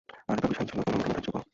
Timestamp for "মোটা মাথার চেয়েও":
0.99-1.33